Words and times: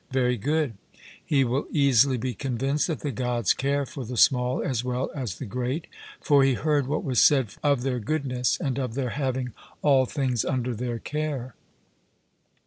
'Very 0.09 0.35
good.' 0.35 0.73
He 1.23 1.43
will 1.43 1.67
easily 1.71 2.17
be 2.17 2.33
convinced 2.33 2.87
that 2.87 3.01
the 3.01 3.11
Gods 3.11 3.53
care 3.53 3.85
for 3.85 4.03
the 4.03 4.17
small 4.17 4.63
as 4.63 4.83
well 4.83 5.11
as 5.13 5.35
the 5.37 5.45
great; 5.45 5.85
for 6.19 6.43
he 6.43 6.55
heard 6.55 6.87
what 6.87 7.03
was 7.03 7.21
said 7.21 7.53
of 7.61 7.83
their 7.83 7.99
goodness 7.99 8.59
and 8.59 8.79
of 8.79 8.95
their 8.95 9.11
having 9.11 9.53
all 9.83 10.07
things 10.07 10.43
under 10.43 10.73
their 10.73 10.97
care. 10.97 11.53